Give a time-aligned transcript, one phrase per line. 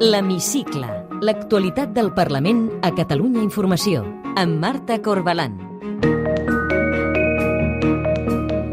[0.00, 0.86] L'Hemicicle.
[1.20, 4.04] L'actualitat del Parlament a Catalunya Informació.
[4.38, 5.58] Amb Marta Corbalan.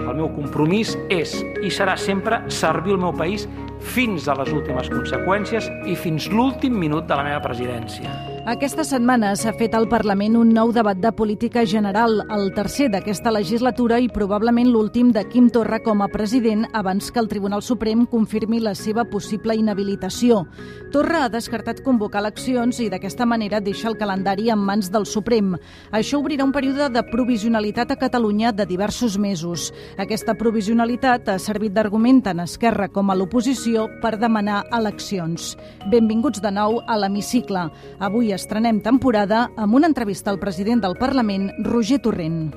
[0.06, 1.34] El meu compromís és
[1.66, 3.50] i serà sempre servir el meu país
[3.82, 8.37] fins a les últimes conseqüències i fins l'últim minut de la meva presidència.
[8.48, 13.34] Aquesta setmana s'ha fet al Parlament un nou debat de política general, el tercer d'aquesta
[13.36, 18.06] legislatura i probablement l'últim de Quim Torra com a president abans que el Tribunal Suprem
[18.08, 20.46] confirmi la seva possible inhabilitació.
[20.94, 25.58] Torra ha descartat convocar eleccions i d'aquesta manera deixa el calendari en mans del Suprem.
[25.92, 29.74] Això obrirà un període de provisionalitat a Catalunya de diversos mesos.
[30.00, 35.58] Aquesta provisionalitat ha servit d'argument tant Esquerra com a l'oposició per demanar eleccions.
[35.92, 37.68] Benvinguts de nou a l'Hemicicle.
[38.00, 42.54] Avui estrenem temporada amb una entrevista al president del Parlament, Roger Torrent.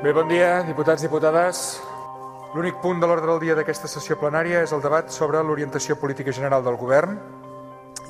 [0.00, 1.64] Bé, bon dia, diputats, diputades.
[2.54, 6.32] L'únic punt de l'ordre del dia d'aquesta sessió plenària és el debat sobre l'orientació política
[6.34, 7.18] general del govern.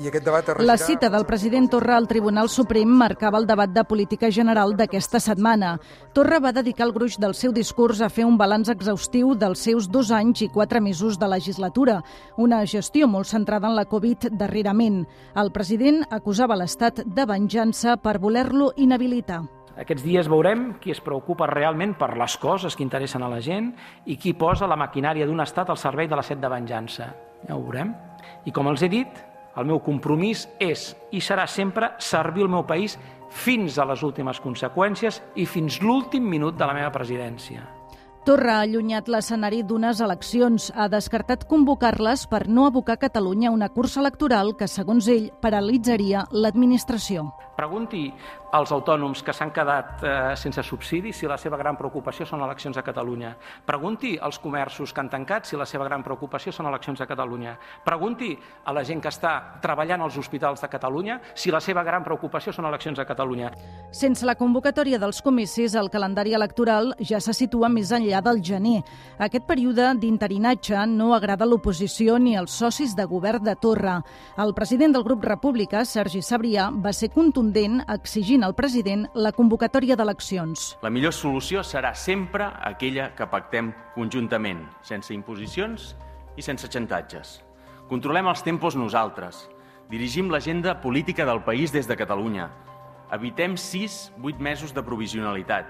[0.00, 3.68] I aquest debat es La cita del president Torra al Tribunal Suprem marcava el debat
[3.68, 5.74] de política general d'aquesta setmana.
[6.16, 9.90] Torra va dedicar el gruix del seu discurs a fer un balanç exhaustiu dels seus
[9.92, 11.98] dos anys i quatre mesos de legislatura,
[12.40, 15.04] una gestió molt centrada en la Covid darrerament.
[15.36, 19.42] El president acusava l'Estat de venjança per voler-lo inhabilitar.
[19.76, 23.74] Aquests dies veurem qui es preocupa realment per les coses que interessen a la gent
[24.06, 27.12] i qui posa la maquinària d'un estat al servei de la set de venjança.
[27.44, 27.92] Ja ho veurem.
[28.48, 29.28] I com els he dit,
[29.60, 32.98] el meu compromís és i serà sempre servir el meu país
[33.30, 37.66] fins a les últimes conseqüències i fins l'últim minut de la meva presidència.
[38.20, 43.70] Torra ha allunyat l'escenari d'unes eleccions, ha descartat convocar-les per no abocar Catalunya a una
[43.72, 47.30] cursa electoral que, segons ell, paralitzaria l'administració.
[47.60, 48.08] Pregunti
[48.56, 52.78] als autònoms que s'han quedat eh, sense subsidi si la seva gran preocupació són eleccions
[52.80, 53.34] a Catalunya.
[53.66, 57.52] Pregunti als comerços que han tancat si la seva gran preocupació són eleccions a Catalunya.
[57.84, 58.32] Pregunti
[58.64, 62.54] a la gent que està treballant als hospitals de Catalunya si la seva gran preocupació
[62.56, 63.52] són eleccions a Catalunya.
[63.92, 68.80] Sense la convocatòria dels comicis, el calendari electoral ja se situa més enllà del gener.
[69.20, 74.00] Aquest període d'interinatge no agrada l'oposició ni als socis de govern de Torra.
[74.40, 79.96] El president del grup República, Sergi Sabrià, va ser contundent exigint al president la convocatòria
[79.96, 80.76] d'eleccions.
[80.82, 85.94] La millor solució serà sempre aquella que pactem conjuntament, sense imposicions
[86.36, 87.40] i sense xantatges.
[87.88, 89.48] Controlem els tempos nosaltres.
[89.90, 92.50] Dirigim l'agenda política del país des de Catalunya.
[93.12, 95.66] Evitem 6-8 mesos de provisionalitat,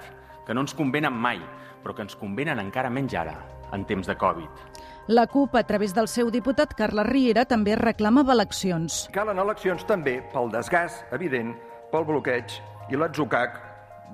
[0.46, 1.40] que no ens convenen mai,
[1.82, 3.38] però que ens convenen encara menys ara,
[3.72, 4.80] en temps de Covid.
[5.08, 9.08] La CUP, a través del seu diputat Carles Riera, també reclamava eleccions.
[9.10, 11.56] Calen eleccions també pel desgast evident,
[11.92, 12.56] pel bloqueig
[12.90, 13.58] i l'atzucac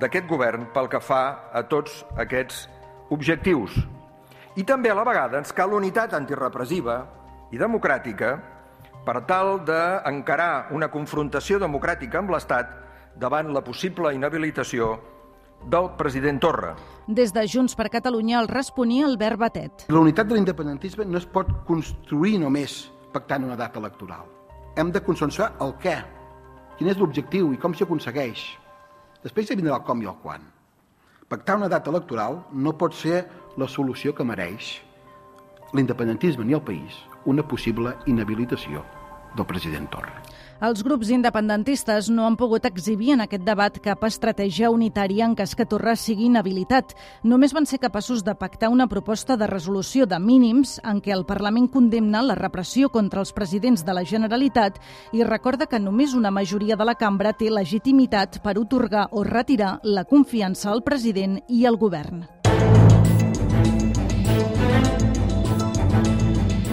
[0.00, 1.22] d'aquest govern pel que fa
[1.53, 2.66] a tots aquests
[3.14, 3.76] objectius.
[4.56, 7.03] I també a la vegada ens cal unitat antirepressiva
[7.53, 8.36] i democràtica
[9.06, 12.72] per tal d'encarar una confrontació democràtica amb l'Estat
[13.16, 14.97] davant la possible inhabilitació
[15.65, 16.75] del president Torra.
[17.06, 19.86] Des de Junts per Catalunya el responia Albert Batet.
[19.88, 24.26] La unitat de l'independentisme no es pot construir només pactant una data electoral.
[24.76, 25.97] Hem de consensuar el què,
[26.78, 28.44] quin és l'objectiu i com s'hi aconsegueix.
[29.25, 30.44] Després ja vindrà el com i el quan.
[31.28, 33.25] Pactar una data electoral no pot ser
[33.59, 34.76] la solució que mereix
[35.75, 38.84] l'independentisme ni el país una possible inhabilitació
[39.34, 40.15] del president Torra.
[40.56, 45.52] Els grups independentistes no han pogut exhibir en aquest debat cap estratègia unitària en cas
[45.54, 46.94] que Torra sigui inhabilitat.
[47.22, 51.26] Només van ser capaços de pactar una proposta de resolució de mínims en què el
[51.28, 54.80] Parlament condemna la repressió contra els presidents de la Generalitat
[55.12, 59.76] i recorda que només una majoria de la cambra té legitimitat per otorgar o retirar
[59.84, 62.24] la confiança al president i al govern.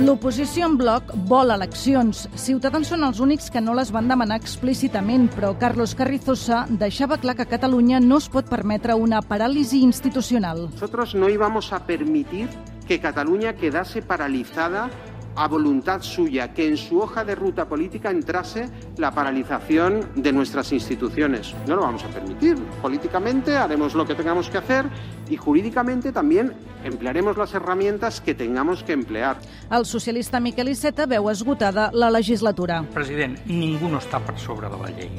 [0.01, 2.23] L'oposició en bloc vol eleccions.
[2.41, 7.35] Ciutadans són els únics que no les van demanar explícitament, però Carlos Carrizosa deixava clar
[7.37, 10.65] que Catalunya no es pot permetre una paràlisi institucional.
[10.71, 12.49] Nosotros no íbamos a permitir
[12.87, 14.89] que Cataluña quedase paralizada
[15.35, 20.71] a voluntad suya, que en su hoja de ruta política entrase la paralización de nuestras
[20.71, 21.55] instituciones.
[21.67, 22.57] No lo vamos a permitir.
[22.81, 24.85] Políticamente haremos lo que tengamos que hacer
[25.29, 26.53] y jurídicamente también
[26.83, 29.37] emplearemos las herramientas que tengamos que emplear.
[29.71, 32.83] El socialista Miquel Iceta veu esgotada la legislatura.
[32.93, 35.11] President, ningú no està per sobre de la llei.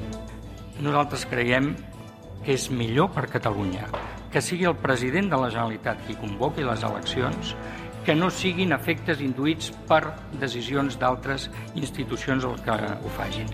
[0.83, 1.75] Nosaltres creiem
[2.45, 3.89] que és millor per Catalunya
[4.35, 7.53] que sigui el president de la Generalitat qui convoqui les eleccions
[8.05, 10.03] que no siguin efectes induïts per
[10.43, 13.49] decisions d'altres institucions el que ho fagin.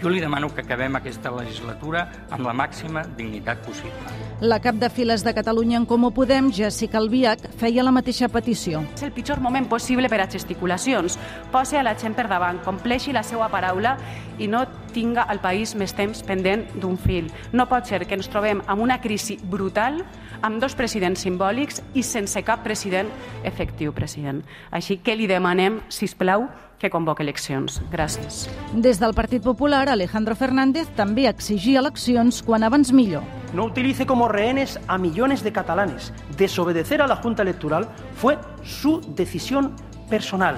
[0.00, 4.14] Jo li demano que acabem aquesta legislatura amb la màxima dignitat possible.
[4.40, 8.80] La cap de files de Catalunya en Comú Podem, Jessica Albiach, feia la mateixa petició.
[8.94, 11.18] És el pitjor moment possible per a gesticulacions.
[11.52, 13.98] Posi a la gent per davant, compleixi la seva paraula
[14.40, 14.64] i no
[14.94, 17.28] tinga el país més temps pendent d'un fil.
[17.52, 20.00] No pot ser que ens trobem amb una crisi brutal,
[20.40, 23.12] amb dos presidents simbòlics i sense cap president
[23.44, 24.40] efectiu, president.
[24.72, 26.48] Així que li demanem, si plau,
[26.80, 27.80] que convoque eleccions.
[27.92, 28.48] Gràcies.
[28.74, 33.22] Des del Partit Popular, Alejandro Fernández també exigia eleccions quan abans millor.
[33.54, 36.12] No utilice como rehenes a millones de catalanes.
[36.38, 39.76] Desobedecer a la Junta Electoral fue su decisión
[40.08, 40.56] personal.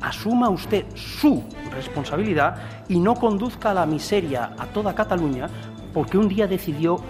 [0.00, 1.44] Asuma usted su
[1.74, 2.56] responsabilidad
[2.88, 5.48] y no conduzca a la miseria a toda Cataluña
[5.92, 7.02] porque un día decidió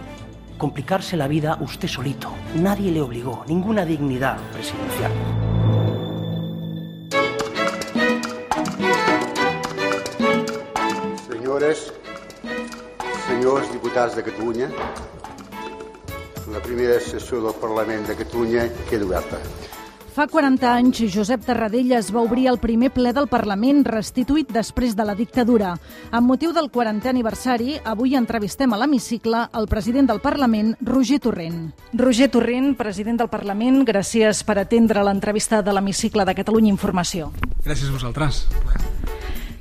[0.57, 2.33] complicarse la vida usted solito.
[2.57, 5.13] Nadie le obligó, ninguna dignidad presidencial.
[11.79, 14.69] Senyores, senyors diputats de Catalunya,
[16.53, 19.41] la primera sessió del Parlament de Catalunya queda oberta.
[20.19, 25.07] Fa 40 anys, Josep Tarradellas va obrir el primer ple del Parlament restituït després de
[25.07, 25.77] la dictadura.
[26.11, 31.69] Amb motiu del 40è aniversari, avui entrevistem a l'hemicicle el president del Parlament, Roger Torrent.
[31.95, 37.31] Roger Torrent, president del Parlament, gràcies per atendre l'entrevista de l'hemicicle de Catalunya Informació.
[37.63, 38.49] Gràcies a vosaltres.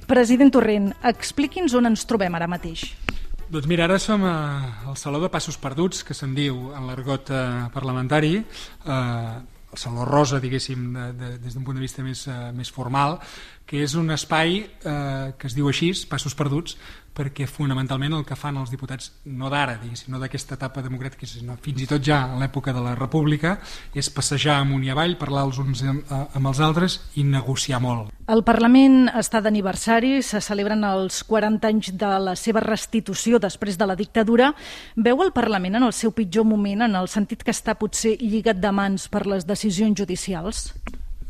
[0.08, 2.88] President Torrent, expliqui'ns on ens trobem ara mateix.
[3.52, 7.44] Doncs mira, ara som al Saló de Passos Perduts, que se'n diu en l'argot eh,
[7.76, 9.36] parlamentari, eh,
[9.72, 13.18] el Saló Rosa, diguéssim, de, de, des d'un punt de vista més, uh, més formal,
[13.68, 16.78] que és un espai eh, que es diu així, Passos Perduts,
[17.18, 21.82] perquè fonamentalment el que fan els diputats, no d'ara, sinó d'aquesta etapa democràtica, sinó fins
[21.82, 23.58] i tot ja a l'època de la República,
[23.98, 28.14] és passejar amunt i avall, parlar els uns amb els altres i negociar molt.
[28.28, 33.88] El Parlament està d'aniversari, se celebren els 40 anys de la seva restitució després de
[33.88, 34.52] la dictadura.
[34.96, 38.60] Veu el Parlament en el seu pitjor moment, en el sentit que està potser lligat
[38.62, 40.68] de mans per les decisions judicials?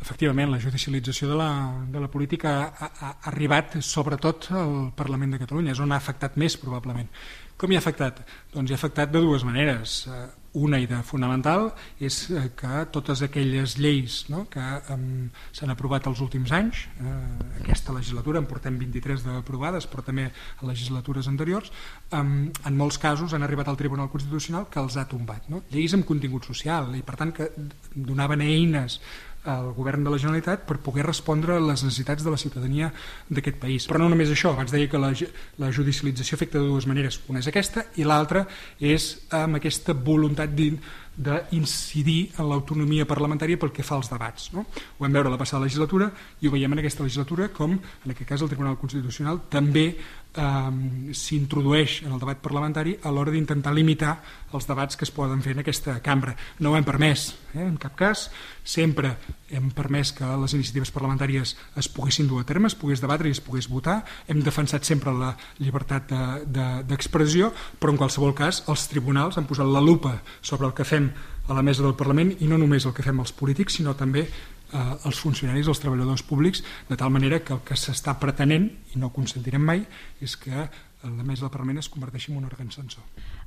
[0.01, 1.49] Efectivament, la judicialització de la,
[1.91, 6.37] de la política ha, ha, arribat sobretot al Parlament de Catalunya, és on ha afectat
[6.37, 7.09] més probablement.
[7.57, 8.19] Com hi ha afectat?
[8.53, 10.03] Doncs hi ha afectat de dues maneres.
[10.05, 10.25] Eh,
[10.57, 11.67] una i de fonamental
[12.01, 14.63] és eh, que totes aquelles lleis no, que
[14.93, 17.13] um, s'han aprovat els últims anys, eh,
[17.61, 21.73] aquesta legislatura en portem 23 d'aprovades, però també a legislatures anteriors,
[22.17, 25.49] um, en molts casos han arribat al Tribunal Constitucional que els ha tombat.
[25.49, 25.63] No?
[25.73, 27.51] Lleis amb contingut social i per tant que
[27.93, 29.01] donaven eines
[29.47, 32.91] al govern de la Generalitat per poder respondre a les necessitats de la ciutadania
[33.29, 33.87] d'aquest país.
[33.87, 35.13] Però no només això, abans deia que la,
[35.61, 37.21] la judicialització afecta de dues maneres.
[37.31, 38.45] Una és aquesta i l'altra
[38.79, 44.51] és amb aquesta voluntat d'incidir en l'autonomia parlamentària pel que fa als debats.
[44.53, 44.67] No?
[44.67, 46.11] Ho vam veure la passada legislatura
[46.41, 49.93] i ho veiem en aquesta legislatura com, en aquest cas, el Tribunal Constitucional també
[50.37, 54.17] eh, s'introdueix en el debat parlamentari a l'hora d'intentar limitar
[54.53, 56.35] els debats que es poden fer en aquesta cambra.
[56.59, 58.29] No ho hem permès, eh, en cap cas.
[58.63, 59.15] Sempre
[59.49, 63.35] hem permès que les iniciatives parlamentàries es poguessin dur a terme, es pogués debatre i
[63.35, 64.03] es pogués votar.
[64.27, 66.11] Hem defensat sempre la llibertat
[66.45, 70.75] d'expressió, de, de, però en qualsevol cas els tribunals han posat la lupa sobre el
[70.77, 71.11] que fem
[71.47, 74.27] a la mesa del Parlament i no només el que fem els polítics, sinó també
[74.73, 79.01] eh, els funcionaris, els treballadors públics, de tal manera que el que s'està pretenent, i
[79.01, 79.85] no consentirem mai,
[80.21, 80.67] és que
[81.03, 83.03] la mesa del Parlament es converteixi en un òrgan censor.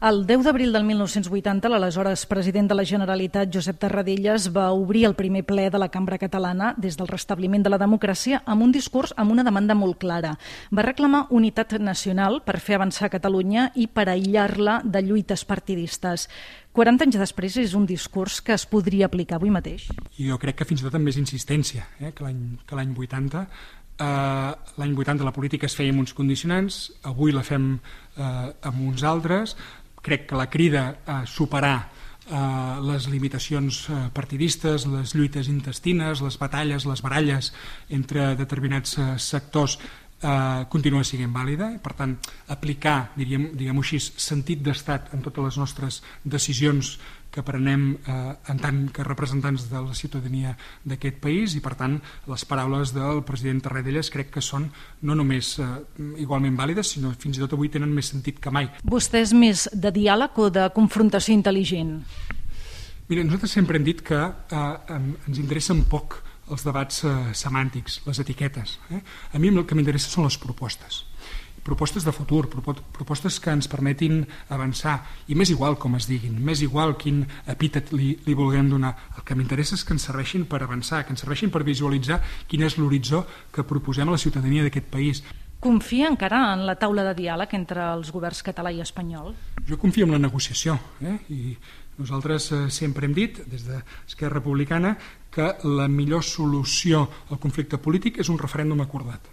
[0.07, 5.17] El 10 d'abril del 1980, l'aleshores president de la Generalitat, Josep Tarradellas, va obrir el
[5.19, 9.13] primer ple de la Cambra Catalana des del restabliment de la democràcia amb un discurs
[9.17, 10.37] amb una demanda molt clara.
[10.71, 16.29] Va reclamar unitat nacional per fer avançar Catalunya i per aïllar-la de lluites partidistes.
[16.73, 19.89] 40 anys després és un discurs que es podria aplicar avui mateix?
[20.15, 23.43] Jo crec que fins i tot amb més insistència eh, que l'any 80.
[24.01, 28.85] Eh, l'any 80 la política es feia amb uns condicionants, avui la fem eh, amb
[28.89, 29.57] uns altres.
[30.01, 31.77] Crec que la crida a superar
[32.31, 37.53] eh, les limitacions eh, partidistes, les lluites intestines, les batalles, les baralles
[37.91, 39.77] entre determinats eh, sectors
[40.23, 42.17] eh, continua sent vàlida per tant
[42.49, 46.97] aplicar, diríem, diguem així, sentit d'estat en totes les nostres decisions
[47.31, 48.15] que prenem eh,
[48.53, 51.99] en tant que representants de la ciutadania d'aquest país i per tant
[52.31, 54.69] les paraules del president Tarradellas crec que són
[55.07, 55.69] no només eh,
[56.23, 58.71] igualment vàlides sinó fins i tot avui tenen més sentit que mai.
[58.83, 62.01] Vostè és més de diàleg o de confrontació intel·ligent?
[63.11, 66.21] Mira, nosaltres sempre hem dit que eh, ens interessen poc
[66.51, 68.79] els debats eh, semàntics, les etiquetes.
[68.91, 69.01] Eh?
[69.35, 71.05] A mi el que m'interessa són les propostes
[71.65, 76.63] propostes de futur, propostes que ens permetin avançar, i més igual com es diguin, més
[76.65, 78.95] igual quin epítet li, li vulguem donar.
[79.17, 82.65] El que m'interessa és que ens serveixin per avançar, que ens serveixin per visualitzar quin
[82.67, 85.23] és l'horitzó que proposem a la ciutadania d'aquest país.
[85.61, 89.35] Confia encara en la taula de diàleg entre els governs català i espanyol?
[89.69, 91.19] Jo confio en la negociació eh?
[91.29, 91.41] i
[92.01, 94.95] nosaltres eh, sempre hem dit, des d'Esquerra Republicana,
[95.31, 99.29] que la millor solució al conflicte polític és un referèndum acordat.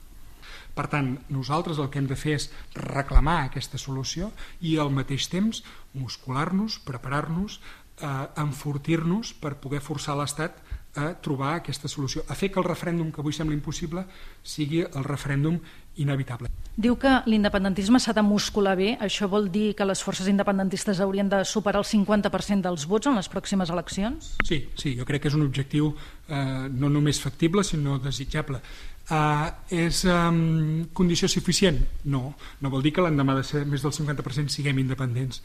[0.77, 4.29] Per tant, nosaltres el que hem de fer és reclamar aquesta solució
[4.62, 5.63] i al mateix temps
[5.98, 7.60] muscular-nos, preparar-nos,
[7.98, 10.62] eh, enfortir-nos per poder forçar l'Estat
[10.98, 14.03] a trobar aquesta solució, a fer que el referèndum que avui sembla impossible
[14.41, 15.60] sigui el referèndum
[16.01, 16.50] inevitable.
[16.77, 18.91] Diu que l'independentisme s'ha de muscular bé.
[19.01, 23.17] Això vol dir que les forces independentistes haurien de superar el 50% dels vots en
[23.17, 24.36] les pròximes eleccions?
[24.46, 25.93] Sí, sí, jo crec que és un objectiu
[26.27, 28.62] eh, no només factible, sinó desitjable.
[29.08, 31.80] Uh, és um, condició suficient?
[32.12, 35.40] No, no vol dir que l'endemà de ser més del 50% siguem independents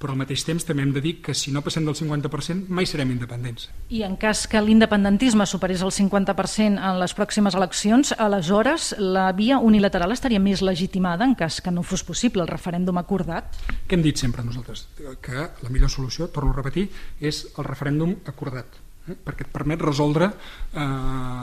[0.00, 2.88] però al mateix temps també hem de dir que si no passem del 50% mai
[2.88, 3.68] serem independents.
[3.92, 9.60] I en cas que l'independentisme superés el 50% en les pròximes eleccions, aleshores la via
[9.60, 13.60] unilateral estaria més legitimada en cas que no fos possible el referèndum acordat?
[13.86, 14.88] Què hem dit sempre nosaltres?
[15.20, 16.88] Que la millor solució, torno a repetir,
[17.20, 19.16] és el referèndum acordat eh?
[19.24, 20.84] perquè et permet resoldre eh,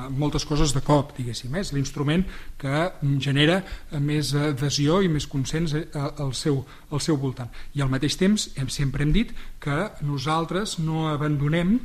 [0.09, 1.53] moltes coses de cop, diguéssim.
[1.55, 1.63] Eh?
[1.65, 2.25] És l'instrument
[2.59, 2.83] que
[3.23, 3.61] genera
[3.99, 7.51] més adhesió i més consens eh, al, seu, al seu voltant.
[7.75, 9.33] I al mateix temps hem, sempre hem dit
[9.63, 11.77] que nosaltres no abandonem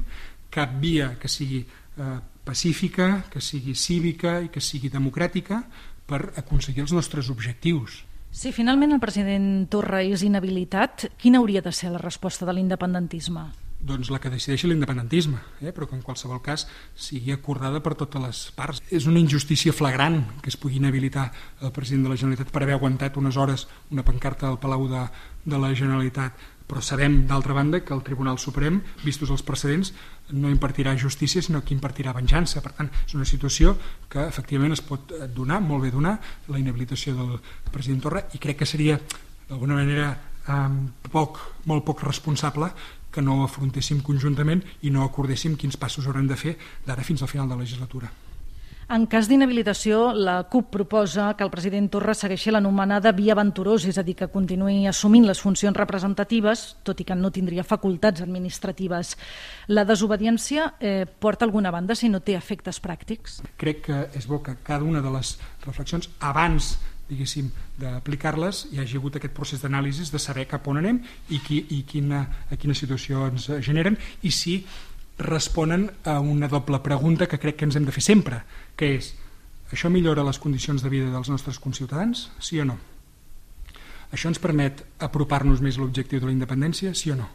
[0.52, 5.62] cap via que sigui eh, pacífica, que sigui cívica i que sigui democràtica
[6.06, 8.02] per aconseguir els nostres objectius.
[8.32, 13.44] Si finalment el president Torra és inhabilitat, quina hauria de ser la resposta de l'independentisme?
[13.82, 15.72] Doncs la que decideixi l'independentisme, eh?
[15.74, 18.80] però que en qualsevol cas sigui acordada per totes les parts.
[18.94, 22.78] És una injustícia flagrant que es pugui inhabilitar el president de la Generalitat per haver
[22.78, 25.02] aguantat unes hores una pancarta al Palau de,
[25.44, 26.38] de la Generalitat,
[26.70, 29.90] però sabem, d'altra banda, que el Tribunal Suprem, vistos els precedents,
[30.30, 32.62] no impartirà justícia, sinó que impartirà venjança.
[32.64, 33.74] Per tant, és una situació
[34.08, 36.14] que efectivament es pot donar, molt bé donar,
[36.48, 37.36] la inhabilitació del
[37.74, 38.96] president Torra, i crec que seria,
[39.50, 40.14] d'alguna manera,
[40.46, 42.70] eh, poc, molt poc responsable
[43.12, 47.30] que no afrontéssim conjuntament i no acordéssim quins passos haurem de fer d'ara fins al
[47.30, 48.10] final de la legislatura.
[48.92, 53.96] En cas d'inhabilitació, la CUP proposa que el president Torra segueixi l'anomenada via aventurós, és
[53.96, 59.14] a dir, que continuï assumint les funcions representatives, tot i que no tindria facultats administratives.
[59.72, 63.40] La desobediència eh, porta alguna banda si no té efectes pràctics?
[63.56, 66.74] Crec que és bo que cada una de les reflexions, abans
[67.12, 67.50] diguéssim,
[67.80, 71.82] d'aplicar-les hi hagi hagut aquest procés d'anàlisi de saber cap on anem i, qui, i
[71.88, 74.62] quina, a quina situació ens generen i si
[75.22, 78.42] responen a una doble pregunta que crec que ens hem de fer sempre,
[78.76, 79.12] que és
[79.72, 82.78] això millora les condicions de vida dels nostres conciutadans, sí o no?
[84.12, 87.28] Això ens permet apropar-nos més a l'objectiu de la independència, sí o no?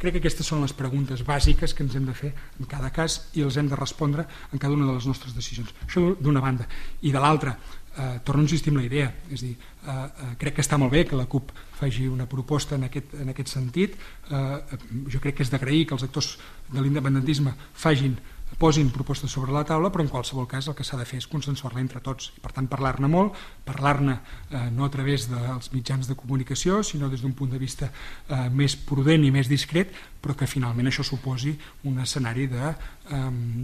[0.00, 3.18] Crec que aquestes són les preguntes bàsiques que ens hem de fer en cada cas
[3.36, 5.74] i els hem de respondre en cada una de les nostres decisions.
[5.86, 6.66] Això d'una banda.
[7.02, 7.56] I de l'altra,
[7.98, 10.92] eh, torno a insistir en la idea, és dir, eh, eh, crec que està molt
[10.92, 13.96] bé que la CUP faci una proposta en aquest, en aquest sentit,
[14.30, 14.78] eh,
[15.12, 18.16] jo crec que és d'agrair que els actors de l'independentisme fagin
[18.58, 21.28] posin propostes sobre la taula, però en qualsevol cas el que s'ha de fer és
[21.30, 22.32] consensuar-la entre tots.
[22.36, 24.14] I, per tant, parlar-ne molt, parlar-ne
[24.50, 28.48] eh, no a través dels mitjans de comunicació, sinó des d'un punt de vista eh,
[28.50, 29.92] més prudent i més discret,
[30.22, 31.56] però que finalment això suposi
[31.90, 32.46] un escenari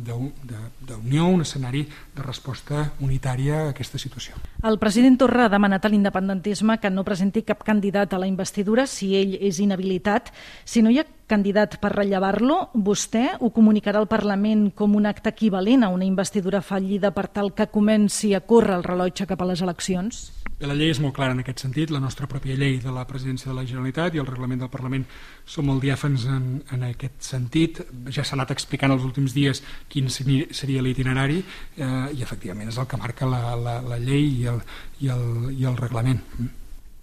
[0.02, 1.84] d'unió, un escenari
[2.16, 4.34] de resposta unitària a aquesta situació.
[4.66, 8.86] El president Torra ha demanat a l'independentisme que no presenti cap candidat a la investidura
[8.90, 10.32] si ell és inhabilitat.
[10.66, 15.30] Si no hi ha candidat per rellevar-lo, vostè ho comunicarà al Parlament com un acte
[15.30, 19.48] equivalent a una investidura fallida per tal que comenci a córrer el rellotge cap a
[19.52, 20.24] les eleccions?
[20.58, 23.52] La llei és molt clara en aquest sentit, la nostra pròpia llei de la presidència
[23.52, 25.04] de la Generalitat i el reglament del Parlament
[25.46, 27.78] som molt diàfans en, en aquest sentit.
[28.10, 32.90] Ja s'ha anat explicant els últims dies quin seria l'itinerari eh, i efectivament és el
[32.90, 34.58] que marca la, la, la llei i el,
[34.98, 36.24] i, el, i el reglament.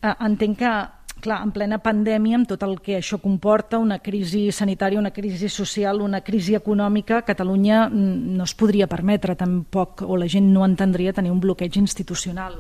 [0.04, 0.76] Eh, entenc que
[1.22, 5.50] clar, en plena pandèmia, amb tot el que això comporta, una crisi sanitària, una crisi
[5.50, 11.14] social, una crisi econòmica, Catalunya no es podria permetre tampoc, o la gent no entendria
[11.14, 12.60] tenir un bloqueig institucional.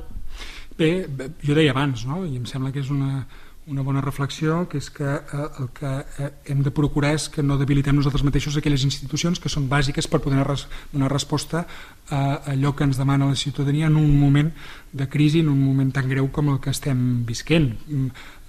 [0.77, 1.07] Bé,
[1.45, 2.25] jo deia abans, no?
[2.27, 3.23] i em sembla que és una,
[3.67, 7.43] una bona reflexió, que és que eh, el que eh, hem de procurar és que
[7.43, 10.43] no debilitem nosaltres mateixos aquelles institucions que són bàsiques per poder
[10.91, 11.65] donar resposta
[12.13, 12.21] a
[12.53, 14.51] allò que ens demana la ciutadania en un moment
[14.91, 17.71] de crisi, en un moment tan greu com el que estem visquent.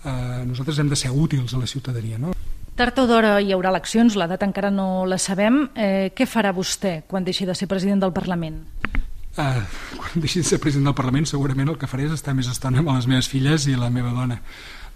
[0.06, 2.18] Eh, nosaltres hem de ser útils a la ciutadania.
[2.18, 2.32] No?
[2.76, 5.64] Tard o d'hora hi haurà eleccions, la data encara no la sabem.
[5.74, 8.60] Eh, què farà vostè quan deixi de ser president del Parlament?
[9.36, 9.60] Uh,
[9.96, 12.80] quan deixi de ser president del Parlament segurament el que faré és estar més estona
[12.80, 14.38] amb les meves filles i la meva dona.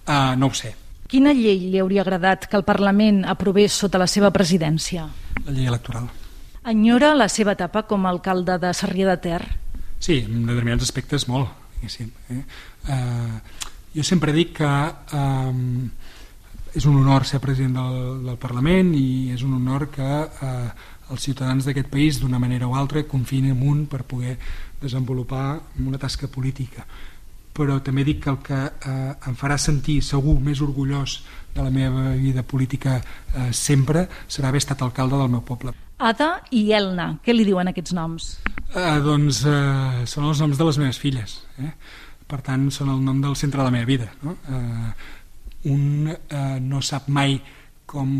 [0.06, 0.74] Uh, no ho sé.
[1.10, 5.08] Quina llei li hauria agradat que el Parlament aprovés sota la seva presidència?
[5.44, 6.06] La llei electoral.
[6.70, 9.40] Enyora la seva etapa com a alcalde de Sarrià de Ter?
[9.98, 11.50] Sí, en determinats aspectes molt.
[11.80, 12.12] diguéssim.
[12.30, 12.42] Eh?
[12.92, 13.40] Eh,
[13.94, 15.52] jo sempre dic que eh,
[16.74, 20.70] és un honor ser president del, del Parlament i és un honor que eh,
[21.10, 24.36] els ciutadans d'aquest país d'una manera o altra confiïn en un per poder
[24.80, 26.86] desenvolupar una tasca política
[27.60, 31.20] però també dic que el que eh, em farà sentir segur més orgullós
[31.54, 35.74] de la meva vida política eh, sempre serà haver estat alcalde del meu poble.
[36.00, 38.30] Ada i Elna, què li diuen aquests noms?
[38.70, 41.40] Eh, doncs eh, són els noms de les meves filles.
[41.60, 41.74] Eh?
[42.30, 44.10] Per tant, són el nom del centre de la meva vida.
[44.22, 44.36] No?
[44.46, 44.92] Eh,
[45.70, 47.40] un eh, no sap mai
[47.90, 48.10] com,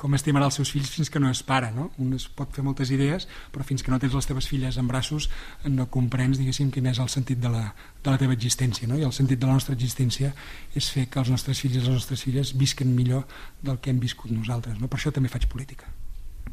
[0.00, 1.70] com estimarà els seus fills fins que no és pare.
[1.74, 1.88] No?
[2.02, 4.88] Un es pot fer moltes idees, però fins que no tens les teves filles en
[4.90, 5.28] braços
[5.70, 7.62] no comprens diguéssim, quin és el sentit de la,
[8.02, 8.90] de la teva existència.
[8.90, 8.98] No?
[8.98, 10.32] I el sentit de la nostra existència
[10.74, 13.24] és fer que els nostres fills i les nostres filles visquen millor
[13.62, 14.80] del que hem viscut nosaltres.
[14.82, 14.90] No?
[14.90, 15.86] Per això també faig política.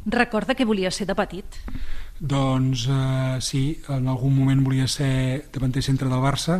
[0.06, 1.58] Recorda que volia ser de petit?
[2.20, 6.60] Doncs eh, sí, en algun moment volia ser davanter centre del Barça,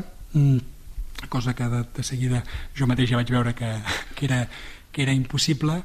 [1.30, 2.44] cosa que de, de seguida
[2.76, 3.72] jo mateix ja vaig veure que,
[4.16, 4.46] que era
[4.96, 5.82] que era impossible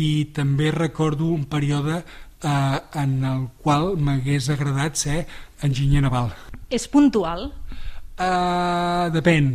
[0.00, 5.18] i també recordo un període eh, en el qual m'hagués agradat ser
[5.62, 6.32] enginyer naval.
[6.72, 7.50] És puntual?
[8.14, 9.48] Uh, depèn,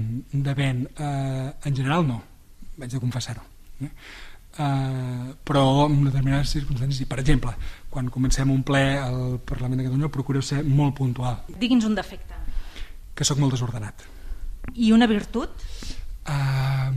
[0.46, 0.84] depèn.
[1.00, 2.20] Uh, en general no,
[2.78, 3.44] vaig de confessar-ho.
[3.82, 3.90] Eh?
[4.60, 7.56] Uh, però en determinades circumstàncies, per exemple,
[7.90, 11.42] quan comencem un ple al Parlament de Catalunya procureu ser molt puntual.
[11.50, 12.36] Digui'ns un defecte.
[13.16, 14.06] Que sóc molt desordenat.
[14.76, 15.50] I una virtut?
[16.30, 16.94] Uh,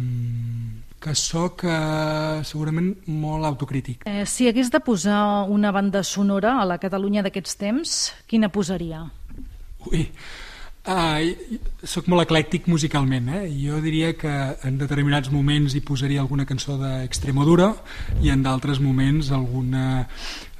[1.02, 4.06] que sóc eh, segurament molt autocrític.
[4.06, 7.96] Eh, si hagués de posar una banda sonora a la Catalunya d'aquests temps,
[8.30, 9.02] quina posaria?
[9.90, 10.04] Ui,
[10.86, 13.32] uh, sóc molt eclèctic musicalment.
[13.34, 13.42] Eh?
[13.64, 17.72] Jo diria que en determinats moments hi posaria alguna cançó d'Extremodura
[18.22, 20.06] i en d'altres moments alguna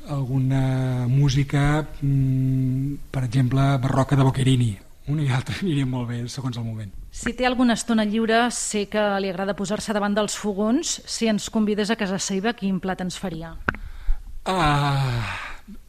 [0.03, 4.73] alguna música, mm, per exemple, barroca de Boccherini.
[5.11, 6.93] Una i altra aniria molt bé, segons el moment.
[7.13, 11.01] Si té alguna estona lliure, sé que li agrada posar-se davant dels fogons.
[11.07, 13.55] Si ens convidés a casa seva, quin plat ens faria?
[14.49, 15.23] Uh,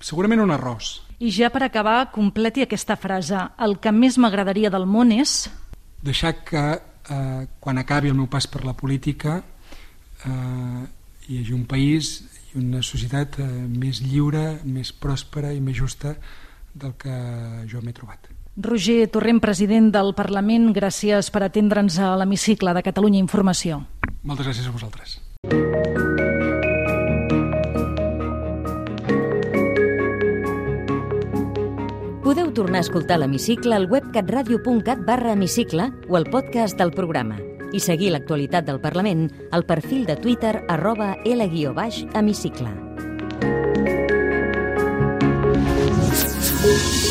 [0.03, 0.99] segurament un arròs.
[1.23, 3.39] I ja per acabar, completi aquesta frase.
[3.63, 5.45] El que més m'agradaria del món és...
[6.03, 10.83] Deixar que uh, quan acabi el meu pas per la política uh,
[11.29, 12.17] hi hagi un país
[12.51, 16.17] i una societat uh, més lliure, més pròspera i més justa
[16.73, 17.15] del que
[17.71, 18.32] jo m'he trobat.
[18.55, 23.79] Roger Torrent, president del Parlament, gràcies per atendre'ns a l'hemicicle de Catalunya Informació.
[24.21, 25.17] Moltes gràcies a vosaltres.
[32.23, 37.39] Podeu tornar a escoltar l'hemicicle al web catradio.cat barra hemicicle o al podcast del programa
[37.73, 42.69] i seguir l'actualitat del Parlament al perfil de Twitter arroba L-hemicicle.
[46.63, 47.02] Thank you.